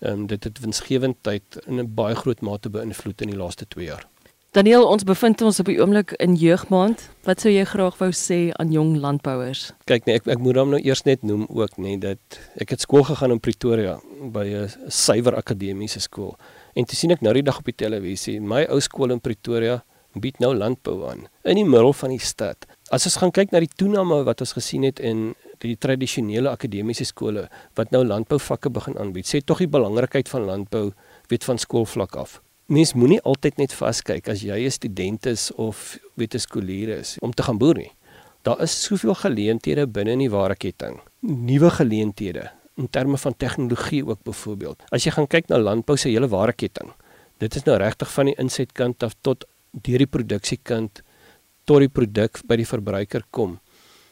Ehm 0.00 0.12
um, 0.12 0.26
dit 0.26 0.44
het 0.44 0.60
winsgewendheid 0.60 1.60
in 1.66 1.80
'n 1.80 1.94
baie 1.94 2.14
groot 2.14 2.40
mate 2.40 2.70
beïnvloed 2.70 3.20
in 3.20 3.28
die 3.28 3.36
laaste 3.36 3.66
2 3.68 3.84
jaar. 3.84 4.06
Daniel, 4.50 4.82
ons 4.82 5.04
bevind 5.06 5.42
ons 5.46 5.60
op 5.62 5.68
die 5.70 5.76
oomblik 5.78 6.10
in 6.18 6.32
jeugmaand. 6.34 7.04
Wat 7.22 7.38
sou 7.40 7.52
jy 7.52 7.62
graag 7.70 7.98
wou 8.00 8.08
sê 8.10 8.38
aan 8.58 8.72
jong 8.74 8.96
landbouers? 8.98 9.68
Kyk 9.86 10.08
nee, 10.08 10.18
ek 10.18 10.26
ek 10.26 10.40
moet 10.42 10.56
hom 10.58 10.72
nou 10.74 10.80
eers 10.82 11.04
net 11.06 11.22
noem 11.22 11.44
ook 11.46 11.76
nê 11.78 11.92
nee, 11.92 11.98
dat 11.98 12.38
ek 12.58 12.74
het 12.74 12.82
skool 12.82 13.06
gegaan 13.06 13.30
in 13.30 13.38
Pretoria 13.38 14.00
by 14.34 14.46
'n 14.48 14.90
suiwer 14.90 15.36
akademiese 15.38 16.00
skool. 16.00 16.34
En 16.74 16.84
toe 16.84 16.96
sien 16.96 17.10
ek 17.10 17.22
nou 17.22 17.32
die 17.34 17.46
dag 17.46 17.58
op 17.58 17.64
die 17.64 17.76
televisie, 17.76 18.40
my 18.40 18.64
ou 18.70 18.80
skool 18.80 19.10
in 19.10 19.20
Pretoria 19.20 19.80
bied 20.18 20.40
nou 20.42 20.50
landbou 20.56 21.04
aan 21.06 21.26
in 21.46 21.60
die 21.60 21.66
middel 21.66 21.92
van 21.94 22.10
die 22.14 22.22
stad. 22.22 22.66
As 22.90 23.06
ons 23.06 23.18
gaan 23.22 23.30
kyk 23.34 23.52
na 23.52 23.60
die 23.62 23.70
toename 23.70 24.22
wat 24.26 24.42
ons 24.42 24.56
gesien 24.56 24.82
het 24.86 24.98
in 24.98 25.32
die 25.62 25.76
tradisionele 25.78 26.50
akademiese 26.50 27.06
skole 27.06 27.46
wat 27.78 27.92
nou 27.94 28.02
landbouvakke 28.06 28.72
begin 28.74 28.98
aanbied, 28.98 29.28
sê 29.28 29.42
tog 29.44 29.62
die 29.62 29.70
belangrikheid 29.70 30.30
van 30.32 30.48
landbou 30.48 30.90
weet 31.30 31.46
van 31.46 31.60
skoolvlak 31.60 32.16
af. 32.18 32.40
Mens 32.70 32.94
moenie 32.94 33.20
altyd 33.26 33.58
net 33.58 33.74
vaskyk 33.74 34.28
as 34.30 34.42
jy 34.42 34.66
'n 34.66 34.70
student 34.70 35.26
is 35.26 35.50
of 35.54 35.98
weet 36.16 36.34
'n 36.34 36.38
skoolier 36.38 36.98
is 36.98 37.18
om 37.20 37.32
te 37.32 37.42
gaan 37.42 37.58
boer 37.58 37.74
nie. 37.74 37.92
Daar 38.42 38.60
is 38.62 38.82
soveel 38.82 39.14
geleenthede 39.14 39.86
binne 39.86 40.12
in 40.12 40.18
die 40.18 40.30
waardeketting. 40.30 41.00
Nuwe 41.20 41.70
geleenthede 41.70 42.50
in 42.80 42.88
terme 42.88 43.18
van 43.20 43.36
tegnologie 43.36 44.02
ook 44.06 44.22
byvoorbeeld. 44.24 44.82
As 44.90 45.04
jy 45.04 45.12
gaan 45.14 45.28
kyk 45.28 45.48
na 45.52 45.60
landbou 45.60 45.96
se 46.00 46.08
hele 46.08 46.28
waardeketting. 46.28 46.92
Dit 47.38 47.56
is 47.56 47.64
nou 47.68 47.76
regtig 47.80 48.10
van 48.12 48.32
die 48.32 48.36
insetkant 48.40 49.02
af 49.06 49.16
tot 49.20 49.44
deur 49.70 50.02
die 50.02 50.10
produksiekant 50.10 51.02
tot 51.68 51.84
die 51.84 51.92
produk 51.92 52.40
by 52.48 52.56
die 52.56 52.68
verbruiker 52.68 53.24
kom 53.30 53.60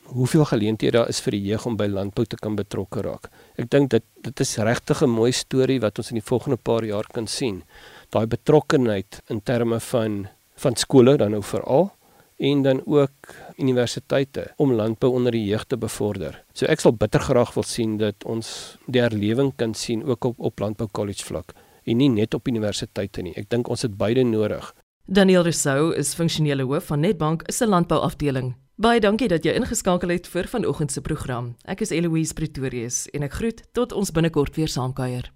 hoeveel 0.08 0.44
geleenthede 0.44 0.96
daar 0.98 1.08
is 1.08 1.20
vir 1.20 1.36
die 1.36 1.42
jeug 1.50 1.66
om 1.68 1.76
by 1.76 1.86
landbou 1.90 2.24
te 2.26 2.38
kan 2.40 2.56
betrokke 2.56 3.02
raak. 3.04 3.28
Ek 3.60 3.68
dink 3.70 3.90
dit 3.92 4.04
dit 4.24 4.40
is 4.40 4.56
regtig 4.58 5.02
'n 5.02 5.10
mooi 5.10 5.32
storie 5.32 5.80
wat 5.80 5.98
ons 5.98 6.10
in 6.10 6.20
die 6.20 6.28
volgende 6.30 6.56
paar 6.56 6.84
jaar 6.84 7.06
kan 7.12 7.26
sien. 7.26 7.62
Daai 8.10 8.26
betrokkenheid 8.26 9.22
in 9.28 9.40
terme 9.40 9.80
van 9.80 10.28
van 10.56 10.76
skole 10.76 11.16
dan 11.16 11.30
nou 11.30 11.42
veral 11.42 11.92
en 12.38 12.62
dan 12.62 12.82
ook 12.86 13.34
universiteite 13.56 14.52
om 14.56 14.72
landbou 14.72 15.12
onder 15.12 15.32
die 15.34 15.44
jeug 15.44 15.64
te 15.66 15.76
bevorder. 15.76 16.44
So 16.54 16.66
ek 16.66 16.80
sal 16.80 16.94
bitter 16.94 17.20
graag 17.20 17.54
wil 17.54 17.66
sien 17.66 17.96
dat 17.98 18.24
ons 18.24 18.76
die 18.86 19.02
herlewing 19.02 19.52
kan 19.56 19.74
sien 19.74 20.04
ook 20.06 20.24
op 20.24 20.38
op 20.38 20.60
landbou 20.60 20.88
college 20.92 21.24
vlak 21.24 21.54
en 21.84 21.96
nie 21.96 22.10
net 22.12 22.34
op 22.34 22.48
universiteite 22.48 23.22
nie. 23.22 23.34
Ek 23.36 23.48
dink 23.50 23.68
ons 23.68 23.82
het 23.82 23.96
beide 23.96 24.24
nodig. 24.24 24.74
Daniel 25.08 25.42
Rousseau 25.42 25.94
is 25.96 26.14
funksionele 26.14 26.66
hoof 26.68 26.90
van 26.92 27.00
Netbank 27.00 27.46
se 27.48 27.66
landbouafdeling. 27.66 28.54
Baie 28.78 29.00
dankie 29.00 29.28
dat 29.28 29.42
jy 29.42 29.56
ingeskakel 29.58 30.12
het 30.14 30.28
vir 30.30 30.46
vanoggend 30.46 30.92
se 30.92 31.00
program. 31.00 31.54
Ek 31.64 31.80
is 31.82 31.90
Eloise 31.90 32.34
Pretorius 32.34 33.06
en 33.10 33.26
ek 33.26 33.40
groet 33.40 33.64
tot 33.72 33.96
ons 33.96 34.12
binnekort 34.14 34.54
weer 34.54 34.70
saamkuier. 34.70 35.32